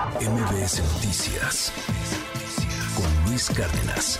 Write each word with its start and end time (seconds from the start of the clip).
MBS 0.00 0.80
Noticias 0.94 1.70
con 2.96 3.28
Luis 3.28 3.50
Cárdenas. 3.50 4.18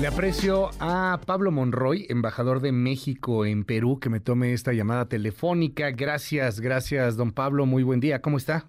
Le 0.00 0.08
aprecio 0.08 0.70
a 0.80 1.20
Pablo 1.24 1.52
Monroy, 1.52 2.06
embajador 2.08 2.58
de 2.58 2.72
México 2.72 3.46
en 3.46 3.62
Perú, 3.62 4.00
que 4.00 4.10
me 4.10 4.18
tome 4.18 4.52
esta 4.52 4.72
llamada 4.72 5.08
telefónica. 5.08 5.92
Gracias, 5.92 6.58
gracias, 6.58 7.16
don 7.16 7.30
Pablo. 7.30 7.66
Muy 7.66 7.84
buen 7.84 8.00
día. 8.00 8.20
¿Cómo 8.20 8.36
está? 8.36 8.64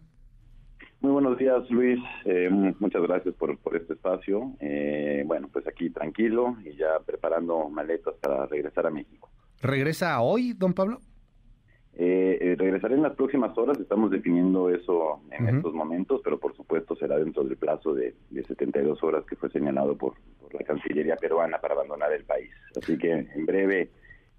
Muy 1.02 1.12
buenos 1.12 1.40
días, 1.40 1.68
Luis. 1.72 2.00
Eh, 2.26 2.52
muchas 2.80 3.02
gracias 3.02 3.34
por, 3.34 3.58
por 3.58 3.76
este 3.76 3.94
espacio. 3.94 4.52
Eh, 4.60 5.24
bueno, 5.26 5.50
pues 5.52 5.66
aquí 5.66 5.90
tranquilo 5.90 6.56
y 6.64 6.76
ya 6.78 7.00
preparando 7.04 7.68
maletas 7.68 8.14
para 8.22 8.46
regresar 8.46 8.86
a 8.86 8.92
México. 8.92 9.32
¿Regresa 9.60 10.22
hoy, 10.22 10.54
don 10.54 10.74
Pablo? 10.76 11.00
Eh, 11.96 12.40
eh, 12.42 12.56
regresaré 12.58 12.96
en 12.96 13.04
las 13.04 13.16
próximas 13.16 13.56
horas, 13.56 13.80
estamos 13.80 14.10
definiendo 14.10 14.70
eso 14.70 15.22
en 15.30 15.48
estos 15.48 15.76
momentos, 15.76 16.22
pero 16.24 16.40
por 16.40 16.56
supuesto 16.56 16.96
será 16.96 17.18
dentro 17.18 17.44
del 17.44 17.56
plazo 17.56 17.94
de, 17.94 18.16
de 18.32 18.44
72 18.44 19.04
horas 19.04 19.24
que 19.26 19.36
fue 19.36 19.52
señalado 19.52 19.96
por, 19.96 20.16
por, 20.42 20.54
la 20.56 20.64
Cancillería 20.64 21.16
peruana 21.18 21.60
para 21.60 21.76
abandonar 21.76 22.12
el 22.12 22.24
país. 22.24 22.50
Así 22.76 22.98
que 22.98 23.12
en 23.12 23.46
breve, 23.46 23.92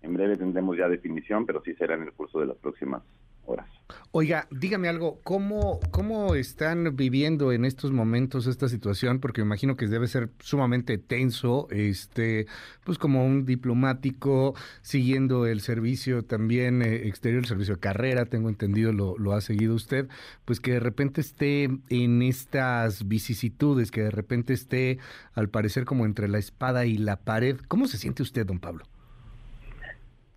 en 0.03 0.15
breve 0.15 0.37
tendremos 0.37 0.77
ya 0.77 0.89
definición, 0.89 1.47
pero 1.47 1.63
sí 1.63 1.75
será 1.75 1.95
en 1.95 2.03
el 2.03 2.13
curso 2.13 2.41
de 2.41 2.47
las 2.47 2.57
próximas 2.57 3.03
horas. 3.47 3.69
Oiga, 4.13 4.47
dígame 4.51 4.89
algo, 4.89 5.21
¿cómo, 5.25 5.81
¿cómo 5.91 6.37
están 6.37 6.95
viviendo 6.97 7.53
en 7.53 7.65
estos 7.65 7.91
momentos 7.91 8.47
esta 8.47 8.69
situación? 8.69 9.19
Porque 9.19 9.43
me 9.43 9.47
imagino 9.47 9.77
que 9.77 9.89
debe 9.89 10.07
ser 10.07 10.31
sumamente 10.39 10.99
tenso, 10.99 11.67
este, 11.71 12.47
pues 12.85 12.97
como 12.97 13.27
un 13.27 13.45
diplomático 13.45 14.55
siguiendo 14.83 15.47
el 15.47 15.61
servicio 15.61 16.25
también 16.25 16.81
eh, 16.83 17.09
exterior, 17.09 17.43
el 17.43 17.49
servicio 17.49 17.75
de 17.75 17.81
carrera, 17.81 18.27
tengo 18.27 18.49
entendido, 18.49 18.93
lo, 18.93 19.19
lo 19.19 19.33
ha 19.33 19.41
seguido 19.41 19.75
usted, 19.75 20.09
pues 20.45 20.61
que 20.61 20.73
de 20.73 20.81
repente 20.81 21.21
esté 21.21 21.69
en 21.89 22.23
estas 22.23 23.09
vicisitudes, 23.09 23.91
que 23.91 24.03
de 24.03 24.11
repente 24.11 24.53
esté 24.53 24.99
al 25.35 25.49
parecer 25.49 25.85
como 25.85 26.07
entre 26.07 26.29
la 26.29 26.39
espada 26.39 26.87
y 26.87 26.99
la 26.99 27.17
pared. 27.17 27.59
¿Cómo 27.67 27.89
se 27.89 27.99
siente 27.99 28.23
usted, 28.23 28.47
don 28.47 28.61
Pablo? 28.61 28.85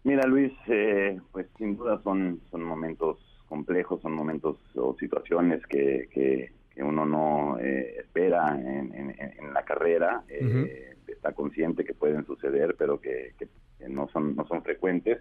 Mira, 0.08 0.26
Luis, 0.26 0.54
eh, 0.68 1.20
pues 1.34 1.48
sin 1.58 1.76
duda 1.76 2.00
son, 2.02 2.40
son 2.50 2.64
momentos 2.64 3.18
complejos, 3.50 4.02
son 4.02 4.14
momentos 4.14 4.56
o 4.78 4.96
situaciones 4.98 5.62
que, 5.68 6.08
que, 6.14 6.50
uno 6.82 7.06
no 7.06 7.60
eh, 7.60 7.98
espera 8.00 8.58
en, 8.58 9.14
en, 9.20 9.54
la 9.54 9.66
carrera. 9.66 10.24
Eh, 10.30 10.96
está 11.10 11.34
consciente 11.34 11.84
que 11.84 11.94
pueden 11.94 12.26
suceder, 12.26 12.76
pero 12.80 13.02
que, 13.02 13.34
que, 13.38 13.50
no 13.90 14.08
son 14.08 14.34
no 14.34 14.48
son 14.48 14.64
frecuentes. 14.64 15.20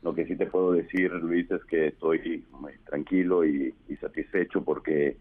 Lo 0.00 0.14
que 0.14 0.24
sí 0.24 0.34
te 0.34 0.46
puedo 0.46 0.72
decir, 0.72 1.12
Luis, 1.12 1.50
es 1.50 1.62
que 1.66 1.88
estoy 1.88 2.46
muy 2.52 2.72
tranquilo 2.86 3.44
y, 3.44 3.74
satisfecho 4.00 4.64
porque 4.64 5.18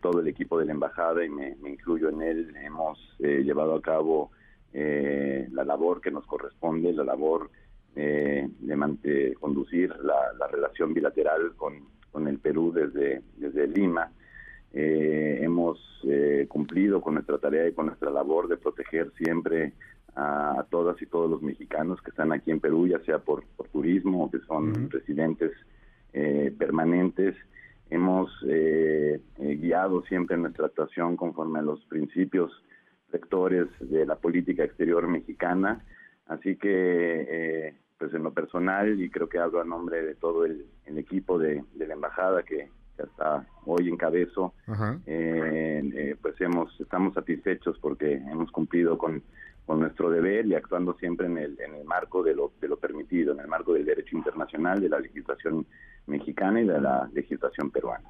todo 0.00 0.20
el 0.20 0.26
equipo 0.26 0.58
de 0.58 0.64
la 0.64 0.72
embajada, 0.72 1.24
y 1.24 1.28
me, 1.28 1.54
me 1.62 1.70
incluyo 1.70 2.08
en 2.08 2.22
él, 2.22 2.56
hemos 2.64 2.98
llevado 3.20 3.76
a 3.76 3.80
cabo 3.80 4.32
la 4.72 5.64
labor 5.64 6.00
que 6.00 6.10
nos 6.10 6.26
corresponde, 6.26 6.92
la 6.92 7.04
labor 7.04 7.48
eh, 7.98 8.46
de, 8.58 9.34
conducir 9.40 9.90
la, 10.02 10.46
relación 10.48 10.92
bilateral 10.92 11.54
con, 11.56 11.88
con, 12.12 12.28
el 12.28 12.38
Perú 12.38 12.70
desde, 12.70 13.22
desde 13.36 13.66
Lima. 13.66 14.10
Eh, 14.74 15.38
hemos 15.40 15.78
eh, 16.04 16.44
cumplido 16.46 17.00
con 17.00 17.14
nuestra 17.14 17.38
tarea 17.38 17.66
y 17.66 17.72
con 17.72 17.86
nuestra 17.86 18.10
labor 18.10 18.48
de 18.48 18.58
proteger 18.58 19.10
siempre 19.16 19.72
a, 20.14 20.66
todas 20.70 21.00
y 21.00 21.06
todos 21.06 21.30
los 21.30 21.40
mexicanos 21.40 22.00
que 22.02 22.10
están 22.10 22.32
aquí 22.32 22.50
en 22.50 22.60
Perú, 22.60 22.86
ya 22.86 22.98
sea 23.00 23.18
por, 23.18 23.44
por 23.56 23.68
turismo 23.68 24.24
o 24.24 24.30
que 24.30 24.40
son 24.40 24.90
residentes 24.90 25.52
eh, 26.12 26.54
permanentes. 26.58 27.34
Hemos 27.88 28.30
guiado 29.38 30.02
siempre 30.02 30.36
nuestra 30.36 30.66
actuación 30.66 31.16
conforme 31.16 31.60
a 31.60 31.62
los 31.62 31.84
principios 31.84 32.50
rectores 33.10 33.68
de 33.78 34.04
la 34.04 34.16
política 34.16 34.64
exterior 34.64 35.06
mexicana. 35.06 35.84
Así 36.26 36.56
que 36.56 37.74
pues 37.98 38.12
en 38.14 38.22
lo 38.22 38.32
personal 38.32 39.00
y 39.00 39.10
creo 39.10 39.28
que 39.28 39.38
hablo 39.38 39.60
a 39.60 39.64
nombre 39.64 40.02
de 40.02 40.14
todo 40.14 40.44
el, 40.44 40.66
equipo 40.86 41.38
de, 41.38 41.62
la 41.76 41.94
embajada 41.94 42.42
que, 42.42 42.68
hasta 42.98 43.46
hoy 43.66 43.88
encabezo. 43.88 44.54
Eh, 45.06 45.82
eh, 45.94 46.16
pues 46.20 46.40
hemos 46.40 46.78
estamos 46.80 47.12
satisfechos 47.14 47.78
porque 47.78 48.14
hemos 48.14 48.50
cumplido 48.50 48.96
con, 48.96 49.22
con 49.66 49.80
nuestro 49.80 50.10
deber 50.10 50.46
y 50.46 50.54
actuando 50.54 50.94
siempre 50.94 51.26
en 51.26 51.36
el, 51.36 51.60
en 51.60 51.74
el 51.74 51.84
marco 51.84 52.22
de 52.22 52.34
lo, 52.34 52.52
de 52.60 52.68
lo 52.68 52.78
permitido 52.78 53.34
en 53.34 53.40
el 53.40 53.48
marco 53.48 53.74
del 53.74 53.84
derecho 53.84 54.16
internacional 54.16 54.80
de 54.80 54.88
la 54.88 55.00
legislación 55.00 55.66
mexicana 56.06 56.60
y 56.62 56.66
de 56.66 56.80
la 56.80 57.10
legislación 57.12 57.70
peruana. 57.70 58.08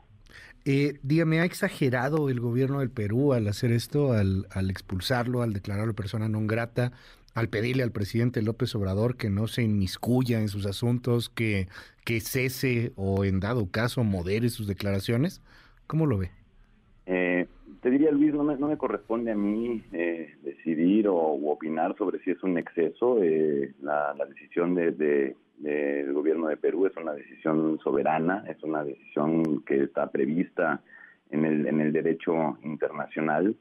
Eh, 0.64 0.98
dígame, 1.02 1.40
¿ha 1.40 1.44
exagerado 1.44 2.28
el 2.28 2.40
gobierno 2.40 2.80
del 2.80 2.90
Perú 2.90 3.32
al 3.32 3.46
hacer 3.46 3.72
esto, 3.72 4.12
al, 4.12 4.46
al 4.50 4.68
expulsarlo, 4.70 5.42
al 5.42 5.52
declararlo 5.52 5.94
persona 5.94 6.28
non 6.28 6.46
grata? 6.46 6.92
Al 7.36 7.48
pedirle 7.50 7.82
al 7.82 7.92
presidente 7.92 8.40
López 8.40 8.74
Obrador 8.74 9.18
que 9.18 9.28
no 9.28 9.46
se 9.46 9.62
inmiscuya 9.62 10.40
en 10.40 10.48
sus 10.48 10.64
asuntos, 10.64 11.28
que, 11.28 11.68
que 12.06 12.20
cese 12.20 12.92
o 12.96 13.26
en 13.26 13.40
dado 13.40 13.70
caso 13.70 14.02
modere 14.04 14.48
sus 14.48 14.66
declaraciones? 14.66 15.42
¿Cómo 15.86 16.06
lo 16.06 16.16
ve? 16.16 16.30
Eh, 17.04 17.46
te 17.82 17.90
diría, 17.90 18.10
Luis, 18.10 18.32
no 18.32 18.42
me, 18.42 18.78
corresponde 18.78 19.32
a 19.32 19.36
mí 19.36 19.82
eh, 19.92 20.34
decidir 20.42 21.08
o 21.08 21.16
opinar 21.16 21.94
sobre 21.98 22.20
si 22.20 22.30
es 22.30 22.42
un 22.42 22.56
exceso. 22.56 23.22
Eh, 23.22 23.74
la, 23.82 24.14
decisión 24.30 24.74
de, 24.74 24.92
del 25.58 26.12
gobierno 26.14 26.48
de 26.48 26.56
Perú 26.56 26.86
es 26.86 26.96
una 26.96 27.12
decisión 27.12 27.78
soberana, 27.84 28.44
es 28.48 28.62
una 28.62 28.82
decisión 28.82 29.62
que 29.66 29.82
está 29.82 30.10
prevista 30.10 30.80
en 31.30 31.44
el, 31.44 31.66
en 31.66 31.82
el 31.82 31.92
derecho 31.92 32.56
internacional. 32.62 33.54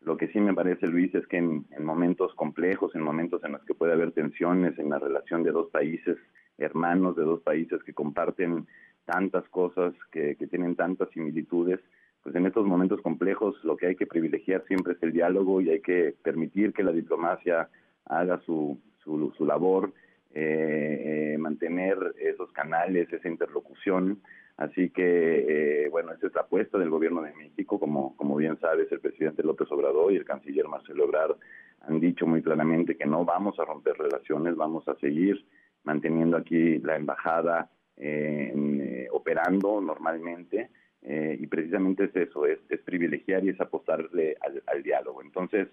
Lo 0.00 0.16
que 0.16 0.28
sí 0.28 0.40
me 0.40 0.54
parece, 0.54 0.86
Luis, 0.86 1.14
es 1.14 1.26
que 1.26 1.38
en, 1.38 1.66
momentos 1.80 2.34
complejos, 2.34 2.94
en 2.94 3.02
momentos 3.02 3.42
en 3.44 3.52
los 3.52 3.64
que 3.64 3.74
puede 3.74 3.92
haber 3.92 4.12
tensiones 4.12 4.78
en 4.78 4.90
la 4.90 4.98
relación 4.98 5.42
de 5.42 5.50
dos 5.50 5.70
países 5.70 6.16
hermanos, 6.56 7.16
de 7.16 7.22
dos 7.22 7.40
países 7.42 7.82
que 7.84 7.94
comparten 7.94 8.66
tantas 9.04 9.48
cosas, 9.48 9.94
que, 10.10 10.34
tienen 10.50 10.76
tantas 10.76 11.08
similitudes, 11.10 11.80
pues 12.22 12.34
en 12.34 12.46
estos 12.46 12.66
momentos 12.66 13.00
complejos 13.00 13.56
lo 13.64 13.76
que 13.76 13.86
hay 13.86 13.96
que 13.96 14.06
privilegiar 14.06 14.64
siempre 14.66 14.94
es 14.94 15.02
el 15.02 15.12
diálogo 15.12 15.60
y 15.60 15.70
hay 15.70 15.80
que 15.80 16.14
permitir 16.22 16.72
que 16.72 16.82
la 16.82 16.92
diplomacia 16.92 17.68
haga 18.06 18.40
su, 18.40 18.78
su, 19.02 19.32
su 19.36 19.46
labor, 19.46 19.92
eh, 20.34 21.32
eh, 21.34 21.38
mantener 21.38 21.96
esos 22.18 22.52
canales, 22.52 23.10
esa 23.12 23.28
interlocución, 23.28 24.20
Así 24.58 24.90
que, 24.90 25.84
eh, 25.84 25.88
bueno, 25.88 26.12
esa 26.12 26.26
es 26.26 26.34
la 26.34 26.40
apuesta 26.40 26.78
del 26.78 26.90
gobierno 26.90 27.22
de 27.22 27.32
México. 27.32 27.78
Como, 27.78 28.16
como 28.16 28.34
bien 28.34 28.58
sabes, 28.58 28.90
el 28.90 28.98
presidente 28.98 29.44
López 29.44 29.70
Obrador 29.70 30.12
y 30.12 30.16
el 30.16 30.24
canciller 30.24 30.66
Marcelo 30.66 31.04
Ebrard 31.04 31.36
han 31.82 32.00
dicho 32.00 32.26
muy 32.26 32.42
claramente 32.42 32.96
que 32.96 33.06
no 33.06 33.24
vamos 33.24 33.56
a 33.60 33.64
romper 33.64 33.96
relaciones, 33.96 34.56
vamos 34.56 34.86
a 34.88 34.96
seguir 34.96 35.46
manteniendo 35.84 36.36
aquí 36.36 36.78
la 36.80 36.96
embajada 36.96 37.70
eh, 37.96 38.52
eh, 38.52 39.08
operando 39.12 39.80
normalmente. 39.80 40.70
y 41.00 41.46
precisamente 41.46 42.04
es 42.04 42.16
eso, 42.16 42.44
es, 42.44 42.58
privilegiar 42.84 43.44
y 43.44 43.50
es 43.50 43.60
apostarle 43.60 44.36
al, 44.40 44.82
diálogo. 44.82 45.22
Entonces, 45.22 45.68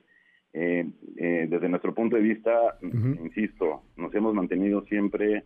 desde 0.53 1.69
nuestro 1.69 1.93
punto 1.95 2.15
de 2.15 2.21
vista, 2.21 2.77
insisto, 2.81 3.81
nos 3.97 4.13
hemos 4.13 4.35
mantenido 4.35 4.85
siempre 4.85 5.43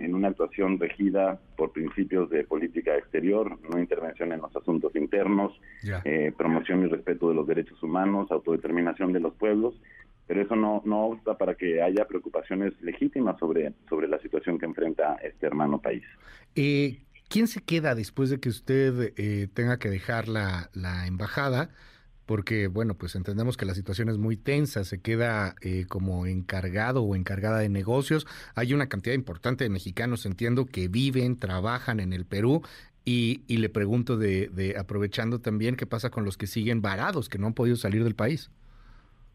eh, 0.00 0.04
en, 0.04 0.14
una 0.14 0.28
actuación 0.28 0.78
regida 0.78 1.40
por 1.56 1.72
principios 1.72 2.30
de 2.30 2.44
política 2.44 2.96
exterior, 2.96 3.58
no 3.68 3.78
intervención 3.78 4.32
en 4.32 4.40
los 4.40 4.54
asuntos 4.54 4.94
internos, 4.96 5.52
eh, 6.04 6.32
promoción 6.36 6.84
y 6.84 6.86
respeto 6.86 7.28
de 7.28 7.34
los 7.34 7.46
derechos 7.46 7.82
humanos, 7.82 8.30
autodeterminación 8.30 9.12
de 9.12 9.20
los 9.20 9.34
pueblos, 9.34 9.74
pero 10.26 10.42
eso 10.42 10.56
no, 10.56 10.82
no 10.84 11.06
obsta 11.06 11.38
para 11.38 11.54
que 11.54 11.82
haya 11.82 12.06
preocupaciones 12.06 12.72
legítimas 12.82 13.38
sobre, 13.38 13.72
sobre 13.88 14.08
la 14.08 14.18
situación 14.20 14.58
que 14.58 14.66
enfrenta 14.66 15.16
este 15.22 15.46
hermano 15.46 15.80
país. 15.80 16.04
Eh, 16.54 16.98
¿Quién 17.28 17.46
se 17.46 17.62
queda 17.62 17.94
después 17.94 18.30
de 18.30 18.40
que 18.40 18.48
usted 18.48 19.12
tenga 19.52 19.78
que 19.78 19.90
dejar 19.90 20.28
la, 20.28 20.70
la 20.72 21.06
embajada? 21.06 21.70
Porque, 22.28 22.66
bueno, 22.66 22.92
pues 22.92 23.16
entendemos 23.16 23.56
que 23.56 23.64
la 23.64 23.72
situación 23.72 24.10
es 24.10 24.18
muy 24.18 24.36
tensa, 24.36 24.84
se 24.84 25.00
queda 25.00 25.54
eh, 25.62 25.86
como 25.88 26.26
encargado 26.26 27.02
o 27.02 27.16
encargada 27.16 27.60
de 27.60 27.70
negocios. 27.70 28.26
Hay 28.54 28.74
una 28.74 28.86
cantidad 28.86 29.14
importante 29.14 29.64
de 29.64 29.70
mexicanos, 29.70 30.26
entiendo, 30.26 30.66
que 30.66 30.88
viven, 30.88 31.38
trabajan 31.38 32.00
en 32.00 32.12
el 32.12 32.26
Perú. 32.26 32.60
Y, 33.06 33.40
y 33.48 33.56
le 33.56 33.70
pregunto, 33.70 34.18
de, 34.18 34.48
de, 34.48 34.76
aprovechando 34.76 35.40
también, 35.40 35.74
¿qué 35.74 35.86
pasa 35.86 36.10
con 36.10 36.26
los 36.26 36.36
que 36.36 36.46
siguen 36.46 36.82
varados, 36.82 37.30
que 37.30 37.38
no 37.38 37.46
han 37.46 37.54
podido 37.54 37.76
salir 37.76 38.04
del 38.04 38.14
país? 38.14 38.50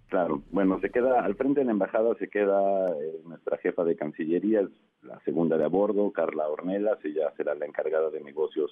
Claro, 0.09 0.43
bueno, 0.51 0.79
se 0.79 0.91
queda 0.91 1.25
al 1.25 1.33
frente 1.33 1.61
de 1.61 1.65
la 1.65 1.71
embajada, 1.71 2.13
se 2.19 2.27
queda 2.27 2.91
eh, 2.91 3.21
nuestra 3.25 3.57
jefa 3.57 3.83
de 3.83 3.95
Cancillería, 3.95 4.69
la 5.01 5.19
segunda 5.21 5.57
de 5.57 5.65
a 5.65 5.67
bordo, 5.67 6.11
Carla 6.11 6.47
Ornelas, 6.47 7.03
ella 7.03 7.33
será 7.37 7.55
la 7.55 7.65
encargada 7.65 8.11
de 8.11 8.21
negocios 8.21 8.69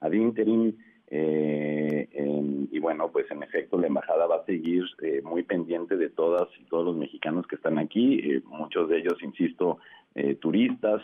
ad 0.00 0.10
interim. 0.10 0.76
Eh, 1.12 2.08
y 2.70 2.78
bueno, 2.78 3.10
pues 3.10 3.28
en 3.32 3.42
efecto 3.42 3.76
la 3.78 3.88
embajada 3.88 4.26
va 4.26 4.36
a 4.36 4.44
seguir 4.44 4.84
eh, 5.02 5.20
muy 5.22 5.42
pendiente 5.42 5.96
de 5.96 6.08
todas 6.08 6.48
y 6.60 6.64
todos 6.64 6.86
los 6.86 6.96
mexicanos 6.96 7.46
que 7.48 7.56
están 7.56 7.78
aquí, 7.78 8.20
eh, 8.20 8.42
muchos 8.46 8.88
de 8.88 8.98
ellos, 8.98 9.20
insisto, 9.22 9.78
turistas, 10.40 11.00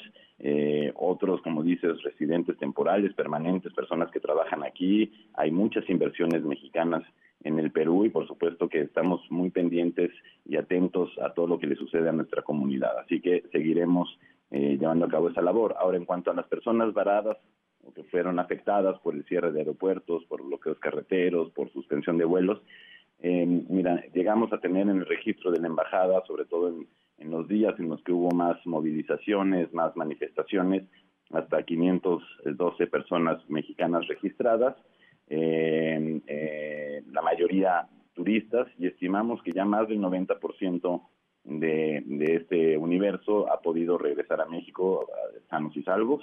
otros, 0.94 1.40
como 1.42 1.62
dices, 1.62 2.02
residentes 2.02 2.58
temporales, 2.58 3.14
permanentes, 3.14 3.72
personas 3.72 4.10
que 4.10 4.18
trabajan 4.18 4.64
aquí. 4.64 5.12
Hay 5.34 5.52
muchas 5.52 5.88
inversiones 5.88 6.42
mexicanas 6.42 7.04
en 7.44 7.60
el 7.60 7.70
Perú 7.70 8.04
y 8.04 8.08
por 8.08 8.26
supuesto 8.26 8.68
que 8.68 8.80
estamos 8.80 9.20
muy 9.30 9.50
pendientes 9.50 10.10
y 10.44 10.56
atentos 10.56 11.16
a 11.22 11.32
todo 11.34 11.46
lo 11.46 11.58
que 11.60 11.68
le 11.68 11.76
sucede 11.76 12.08
a 12.08 12.12
nuestra 12.12 12.42
comunidad. 12.42 12.98
Así 12.98 13.20
que 13.20 13.44
seguiremos 13.52 14.18
llevando 14.50 15.06
a 15.06 15.08
cabo 15.08 15.28
esa 15.28 15.40
labor. 15.40 15.76
Ahora, 15.78 15.98
en 15.98 16.04
cuanto 16.04 16.32
a 16.32 16.34
las 16.34 16.48
personas 16.48 16.92
varadas, 16.92 17.38
que 17.94 18.04
fueron 18.04 18.38
afectadas 18.38 18.98
por 19.00 19.14
el 19.14 19.24
cierre 19.24 19.52
de 19.52 19.60
aeropuertos, 19.60 20.24
por 20.26 20.42
bloqueos 20.42 20.78
carreteros, 20.78 21.50
por 21.52 21.70
suspensión 21.72 22.18
de 22.18 22.24
vuelos. 22.24 22.60
Eh, 23.20 23.46
mira, 23.46 24.04
llegamos 24.12 24.52
a 24.52 24.58
tener 24.58 24.82
en 24.82 24.98
el 24.98 25.06
registro 25.06 25.50
de 25.50 25.60
la 25.60 25.68
embajada, 25.68 26.22
sobre 26.26 26.44
todo 26.44 26.68
en, 26.68 26.86
los 27.30 27.48
días 27.48 27.74
en 27.78 27.88
los 27.88 28.02
que 28.02 28.12
hubo 28.12 28.30
más 28.30 28.64
movilizaciones, 28.66 29.72
más 29.72 29.96
manifestaciones, 29.96 30.84
hasta 31.30 31.62
512 31.62 32.86
personas 32.86 33.38
mexicanas 33.48 34.06
registradas, 34.06 34.76
eh, 35.28 36.20
eh, 36.26 37.02
la 37.10 37.22
mayoría 37.22 37.88
turistas, 38.14 38.68
y 38.78 38.86
estimamos 38.86 39.42
que 39.42 39.52
ya 39.52 39.64
más 39.64 39.88
del 39.88 40.00
90% 40.00 41.02
de, 41.44 42.02
de 42.04 42.34
este 42.36 42.76
universo 42.76 43.50
ha 43.50 43.60
podido 43.60 43.98
regresar 43.98 44.40
a 44.40 44.46
México 44.46 45.06
sanos 45.48 45.76
y 45.76 45.82
salvos. 45.82 46.22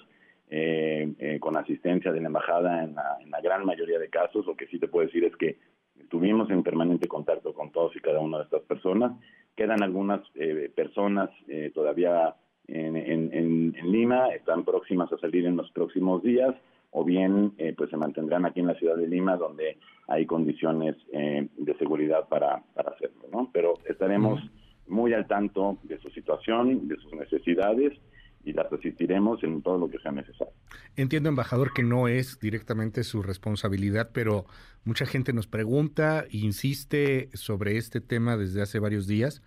Eh, 0.56 1.12
eh, 1.18 1.40
con 1.40 1.58
asistencia 1.58 2.12
de 2.12 2.22
la 2.22 2.28
embajada 2.28 2.84
en 2.84 2.94
la, 2.94 3.42
gran 3.42 3.66
mayoría 3.66 3.98
de 3.98 4.10
casos. 4.10 4.46
Lo 4.46 4.56
que 4.56 4.68
sí 4.68 4.78
te 4.78 4.88
puedo 4.88 5.08
decir 5.08 5.24
es 5.24 5.36
que 5.36 5.58
estuvimos 6.00 6.48
en 6.52 6.62
permanente 6.62 7.08
contacto 7.08 7.56
con 7.56 7.72
todos 7.72 7.96
y 7.96 8.00
cada 8.00 8.20
una 8.20 8.38
de 8.38 8.44
estas 8.44 8.62
personas. 8.62 9.14
Quedan 9.56 9.82
algunas 9.82 10.22
eh, 10.36 10.72
personas 10.76 11.32
todavía 11.74 12.36
en, 12.68 13.74
Lima, 13.84 14.28
están 14.28 14.64
próximas 14.64 15.12
a 15.12 15.18
salir 15.18 15.48
en 15.48 15.58
los 15.58 15.72
próximos 15.72 16.22
días 16.22 16.54
o 16.92 17.04
bien 17.04 17.54
pues 17.76 17.90
se 17.90 17.98
mantendrán 17.98 18.46
aquí 18.46 18.60
en 18.60 18.68
la 18.68 18.76
ciudad 18.76 18.96
de 18.96 19.08
Lima 19.08 19.36
donde 19.38 19.80
hay 20.08 20.28
condiciones 20.28 20.96
de 21.12 21.78
seguridad 21.80 22.30
para, 22.30 22.62
para 22.76 22.92
hacerlo, 22.92 23.24
¿no? 23.32 23.50
Pero 23.52 23.74
estaremos 23.90 24.40
muy 24.88 25.14
al 25.14 25.26
tanto 25.26 25.80
de 25.82 25.98
su 25.98 26.12
situación, 26.12 26.88
de 26.88 26.98
sus 26.98 27.14
necesidades 27.14 27.94
y 28.44 28.54
las 28.54 28.72
asistiremos 28.72 29.44
en 29.44 29.62
todo 29.62 29.78
lo 29.78 29.90
que 29.90 30.00
sea 30.00 30.12
necesario. 30.12 30.54
Entiendo, 30.96 31.30
embajador, 31.30 31.74
que 31.74 31.84
no 31.84 32.08
es 32.08 32.40
directamente 32.40 33.04
su 33.04 33.24
responsabilidad, 33.24 34.12
pero 34.14 34.46
mucha 34.84 35.06
gente 35.06 35.34
nos 35.34 35.48
pregunta 35.48 36.26
e 36.30 36.38
insiste 36.38 37.30
sobre 37.34 37.78
este 37.78 38.02
tema 38.02 38.38
desde 38.38 38.62
hace 38.62 38.80
varios 38.80 39.08
días. 39.08 39.42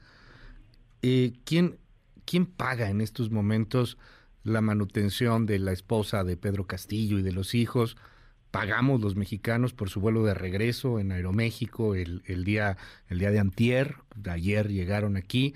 Eh, 1.02 1.32
¿quién, 1.44 1.78
¿Quién 2.24 2.46
paga 2.46 2.90
en 2.90 3.00
estos 3.00 3.30
momentos 3.30 3.98
la 4.42 4.60
manutención 4.60 5.46
de 5.46 5.58
la 5.58 5.72
esposa 5.72 6.24
de 6.24 6.36
Pedro 6.36 6.66
Castillo 6.66 7.18
y 7.18 7.22
de 7.22 7.32
los 7.32 7.54
hijos? 7.54 7.96
pagamos 8.56 9.02
los 9.02 9.16
mexicanos 9.16 9.74
por 9.74 9.90
su 9.90 10.00
vuelo 10.00 10.24
de 10.24 10.32
regreso 10.32 10.98
en 10.98 11.12
Aeroméxico 11.12 11.94
el, 11.94 12.22
el, 12.24 12.42
día, 12.42 12.78
el 13.08 13.18
día 13.18 13.30
de 13.30 13.38
antier, 13.38 13.96
ayer 14.30 14.70
llegaron 14.70 15.18
aquí. 15.18 15.52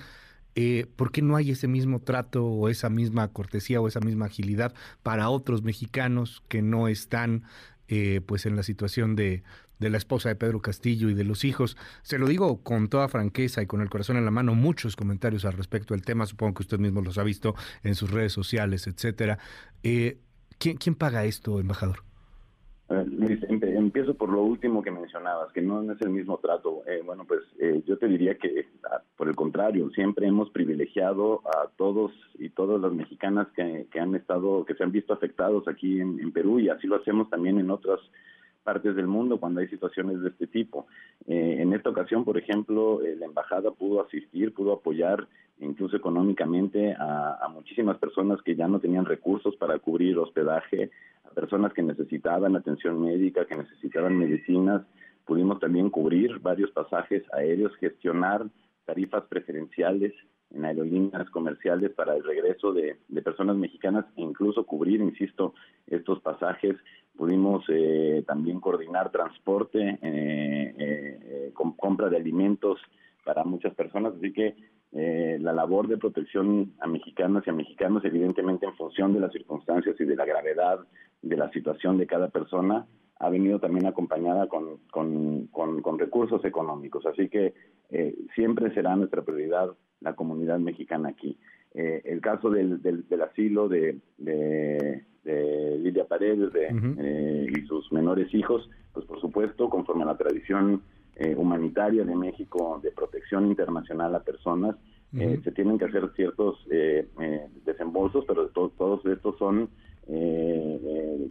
Eh, 0.55 0.87
¿por 0.97 1.12
qué 1.12 1.23
no 1.23 1.37
hay 1.37 1.50
ese 1.50 1.69
mismo 1.69 2.00
trato 2.00 2.44
o 2.44 2.69
esa 2.69 2.88
misma 2.88 3.29
cortesía 3.29 3.81
o 3.81 3.88
esa 3.88 4.00
misma 4.00 4.26
agilidad 4.26 4.75
para 5.02 5.31
otros 5.31 5.62
mexicanos 5.62 6.43
que 6.49 6.62
no 6.62 6.88
están 6.88 7.44
eh, 7.88 8.20
pues 8.25 8.47
en 8.47 8.56
la 8.56 8.62
situación 8.62 9.17
de, 9.17 9.43
la 9.79 9.97
esposa 9.97 10.29
de 10.29 10.37
Pedro 10.37 10.61
Castillo 10.61 11.08
y 11.08 11.14
de 11.14 11.25
los 11.25 11.44
hijos. 11.44 11.76
Se 12.02 12.19
lo 12.19 12.29
digo 12.29 12.62
con 12.62 12.88
toda 12.88 13.08
franqueza 13.08 13.62
y 13.62 13.67
con 13.67 13.81
el 13.81 13.91
corazón 13.91 14.17
en 14.17 14.25
la 14.25 14.31
mano, 14.31 14.55
muchos 14.55 14.94
comentarios 14.94 15.44
al 15.44 15.55
respecto 15.55 15.94
del 15.94 16.05
tema, 16.05 16.26
supongo 16.26 16.55
que 16.55 16.62
usted 16.62 16.79
mismo 16.79 17.00
los 17.00 17.19
ha 17.19 17.25
visto 17.25 17.55
en 17.82 17.94
sus 17.94 18.11
redes 18.11 18.32
sociales, 18.32 18.87
etcétera. 18.87 19.38
Eh, 19.82 20.20
¿quién, 20.58 20.76
¿Quién 20.76 20.94
paga 20.94 21.25
esto, 21.25 21.58
embajador? 21.58 22.09
Luis, 22.90 23.38
empiezo 23.48 24.14
por 24.14 24.31
lo 24.31 24.42
último 24.42 24.82
que 24.82 24.90
mencionabas, 24.90 25.52
que 25.52 25.62
no, 25.62 25.81
es 25.92 26.00
el 26.00 26.10
mismo 26.10 26.38
trato. 26.38 26.82
Eh, 26.87 27.02
bueno, 27.04 27.25
pues 27.25 27.40
eh, 27.60 27.82
yo 27.87 27.96
te 27.98 28.08
diría 28.08 28.37
que, 28.37 28.66
ah, 28.90 29.00
por 29.16 29.28
el 29.28 29.37
contrario, 29.37 29.90
siempre 29.90 30.26
hemos 30.26 30.50
privilegiado 30.50 31.40
a 31.46 31.69
todos 31.76 32.10
y 32.37 32.48
todas 32.48 32.81
las 32.81 32.92
mexicanas 32.92 33.46
que, 33.54 33.87
han 34.00 34.16
estado, 34.16 34.64
que 34.64 34.75
se 34.75 34.82
han 34.82 34.90
visto 34.90 35.12
afectados 35.12 35.69
aquí 35.69 36.00
en, 36.00 36.32
Perú 36.32 36.58
y 36.58 36.69
así 36.69 36.87
lo 36.88 36.96
hacemos 36.96 37.31
también 37.31 37.58
en 37.58 37.70
otras 37.70 38.00
partes 38.62 38.94
del 38.94 39.06
mundo 39.06 39.38
cuando 39.38 39.60
hay 39.60 39.68
situaciones 39.68 40.20
de 40.20 40.28
este 40.28 40.46
tipo. 40.46 40.86
Eh, 41.26 41.58
en 41.60 41.72
esta 41.72 41.90
ocasión, 41.90 42.24
por 42.24 42.38
ejemplo, 42.38 43.00
la 43.18 43.26
embajada 43.26 43.70
pudo 43.70 44.02
asistir, 44.02 44.54
pudo 44.54 44.72
apoyar 44.72 45.26
incluso 45.60 45.96
económicamente 45.96 46.94
a, 46.94 47.38
a 47.42 47.48
muchísimas 47.48 47.98
personas 47.98 48.40
que 48.42 48.56
ya 48.56 48.66
no 48.66 48.80
tenían 48.80 49.04
recursos 49.04 49.56
para 49.56 49.78
cubrir 49.78 50.16
hospedaje, 50.18 50.90
personas 51.34 51.72
que 51.72 51.82
necesitaban 51.82 52.56
atención 52.56 53.00
médica, 53.00 53.44
que 53.44 53.56
necesitaban 53.56 54.18
medicinas. 54.18 54.82
Pudimos 55.24 55.60
también 55.60 55.90
cubrir 55.90 56.38
varios 56.40 56.70
pasajes 56.70 57.22
aéreos, 57.32 57.76
gestionar 57.76 58.46
tarifas 58.84 59.24
preferenciales 59.28 60.12
en 60.52 60.64
aerolíneas 60.64 61.30
comerciales 61.30 61.92
para 61.92 62.16
el 62.16 62.24
regreso 62.24 62.72
de, 62.72 62.96
personas 63.22 63.56
mexicanas 63.56 64.04
e 64.16 64.22
incluso 64.22 64.64
cubrir, 64.64 65.00
insisto, 65.00 65.54
estos 65.86 66.20
pasajes. 66.20 66.76
Pudimos 67.20 67.62
eh, 67.69 68.25
también 68.26 68.61
coordinar 68.61 69.12
transporte, 69.12 69.99
eh, 70.00 70.75
eh, 70.78 71.52
compra 71.76 72.08
de 72.08 72.17
alimentos 72.17 72.81
para 73.26 73.44
muchas 73.44 73.75
personas. 73.75 74.14
Así 74.17 74.32
que 74.32 74.56
eh, 74.93 75.37
la 75.38 75.52
labor 75.52 75.87
de 75.87 75.99
protección 75.99 76.72
a 76.81 76.87
mexicanas 76.87 77.44
y 77.46 77.50
a 77.50 77.52
mexicanos, 77.52 78.02
evidentemente 78.06 78.64
en 78.64 78.75
función 78.75 79.12
de 79.12 79.20
las 79.20 79.32
circunstancias 79.32 79.96
y 80.00 80.05
de 80.05 80.17
la 80.17 80.25
gravedad 80.25 80.78
de 81.20 81.37
la 81.37 81.50
situación 81.50 81.99
de 81.99 82.06
cada 82.06 82.28
persona, 82.28 82.87
ha 83.19 83.28
venido 83.28 83.58
también 83.61 83.84
acompañada 83.84 84.49
con, 84.49 84.78
con, 84.90 85.99
recursos 85.99 86.43
económicos. 86.46 87.05
Así 87.05 87.28
que 87.28 87.52
eh, 87.90 88.14
siempre 88.34 88.73
será 88.73 88.96
nuestra 88.96 89.20
prioridad 89.20 89.69
la 90.00 90.14
comunidad 90.14 90.58
mexicana 90.58 91.11
aquí. 91.11 91.38
Eh, 91.75 92.02
el 92.05 92.20
caso 92.20 92.50
del, 92.50 92.82
del, 92.82 93.22
asilo 93.22 93.69
de, 93.69 93.99
de, 94.19 95.05
Lidia 95.78 96.05
Paredes 96.06 96.50
y 96.52 97.67
sus 97.67 97.93
menores 97.93 98.34
hijos, 98.34 98.69
pues 98.93 99.06
por 99.06 99.20
supuesto, 99.20 99.69
conforme 99.69 100.02
a 100.02 100.06
la 100.06 100.17
tradición 100.17 100.82
eh, 101.22 101.34
humanitaria 101.37 102.02
de 102.02 102.17
México 102.17 102.81
de 102.82 102.93
protección 102.93 103.46
internacional 103.46 104.14
a 104.14 104.20
personas, 104.20 104.75
eh, 105.14 105.38
se 105.44 105.52
tienen 105.52 105.76
que 105.76 105.84
hacer 105.84 106.08
ciertos 106.17 106.64
eh, 106.70 107.06
desembolsos, 107.67 108.25
pero 108.26 108.49
todos 108.49 109.05
estos 109.05 109.37
son 109.37 109.69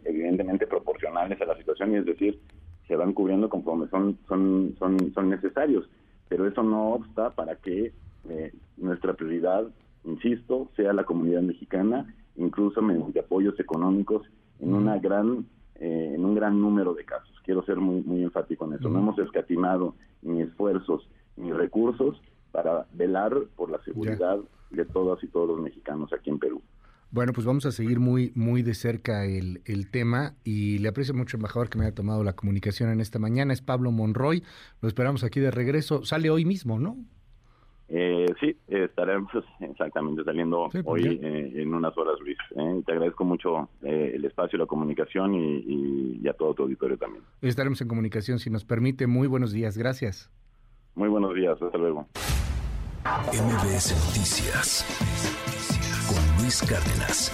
evidentemente 0.06 0.68
proporcionales 0.68 1.42
a 1.42 1.46
la 1.46 1.58
situación 1.58 1.94
y 1.94 1.96
es 1.96 2.06
decir, 2.06 2.40
se 2.88 2.96
van 2.96 3.14
cubriendo 3.14 3.50
conforme 3.50 3.88
son, 3.88 4.20
son, 4.28 4.76
son, 4.78 5.12
son 5.12 5.30
necesarios. 5.30 5.90
Pero 6.28 6.46
eso 6.46 6.62
no 6.62 6.94
obsta 6.94 7.32
para 7.32 7.56
que 7.56 7.92
nuestra 8.78 9.16
prioridad, 9.16 9.68
insisto, 10.04 10.70
sea 10.76 10.94
la 10.94 11.04
comunidad 11.04 11.42
mexicana, 11.42 12.14
incluso 12.36 12.82
mediante 12.82 13.20
apoyos 13.20 13.60
económicos 13.60 14.28
en 14.60 14.74
una 14.74 14.98
gran 14.98 15.46
en 15.82 16.26
un 16.26 16.36
gran 16.36 16.60
número 16.60 16.94
de 16.94 17.06
casos 17.06 17.30
quiero 17.50 17.66
ser 17.66 17.78
muy, 17.78 18.04
muy 18.04 18.22
enfático 18.22 18.64
en 18.66 18.74
eso. 18.74 18.90
No 18.90 19.00
hemos 19.00 19.18
escatimado 19.18 19.96
ni 20.22 20.44
esfuerzos 20.44 21.10
ni 21.36 21.52
recursos 21.52 22.22
para 22.52 22.86
velar 22.94 23.34
por 23.56 23.72
la 23.72 23.84
seguridad 23.84 24.38
de 24.70 24.86
todas 24.86 25.24
y 25.24 25.28
todos 25.30 25.50
los 25.50 25.60
mexicanos 25.60 26.14
aquí 26.14 26.30
en 26.30 26.38
Perú. 26.38 26.62
Bueno, 27.10 27.34
pues 27.34 27.48
vamos 27.48 27.66
a 27.66 27.72
seguir 27.72 28.00
muy, 28.00 28.32
muy 28.36 28.62
de 28.62 28.76
cerca 28.76 29.26
el, 29.26 29.64
el, 29.66 29.90
tema 29.90 30.36
y 30.44 30.78
le 30.78 30.90
aprecio 30.90 31.16
mucho, 31.16 31.38
embajador, 31.38 31.72
que 31.72 31.80
me 31.80 31.86
haya 31.86 31.96
tomado 31.96 32.24
la 32.24 32.34
comunicación 32.34 32.92
en 32.92 33.02
esta 33.02 33.18
mañana. 33.18 33.52
Es 33.52 33.64
Pablo 33.64 33.90
Monroy, 33.90 34.44
lo 34.82 34.88
esperamos 34.88 35.24
aquí 35.24 35.40
de 35.40 35.50
regreso. 35.50 36.06
Sale 36.06 36.30
hoy 36.30 36.46
mismo, 36.46 36.78
¿no? 36.78 36.98
Eh, 37.92 38.28
sí, 38.40 38.56
estaremos 38.68 39.32
exactamente 39.60 40.24
saliendo 40.24 40.70
pues 40.72 40.84
hoy 40.86 41.20
eh, 41.24 41.52
en 41.56 41.74
unas 41.74 41.98
horas, 41.98 42.20
Luis. 42.20 42.38
Eh. 42.56 42.84
Te 42.86 42.92
agradezco 42.92 43.26
mucho 43.26 43.70
eh, 43.82 44.12
el 44.14 44.24
espacio, 44.26 44.60
la 44.60 44.68
comunicación 44.68 45.34
y, 45.34 46.20
y, 46.22 46.28
a 46.28 46.34
todo 46.34 46.54
tu 46.54 46.64
auditorio 46.64 46.98
también. 46.98 47.24
Estaremos 47.42 47.82
en 47.82 47.88
comunicación 47.88 48.38
si 48.38 48.52
nos 48.52 48.64
permite. 48.64 49.08
Muy 49.08 49.28
buenos 49.28 49.52
días, 49.52 49.78
gracias. 49.78 50.30
Muy 50.94 51.10
buenos 51.10 51.34
días, 51.34 51.60
hasta 51.60 51.78
luego. 51.78 52.08
MBS 53.32 53.94
Noticias 54.08 54.86
con 56.08 56.44
Luis 56.44 56.62
Cárdenas. 56.62 57.32